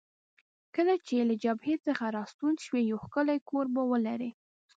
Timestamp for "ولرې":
3.91-4.29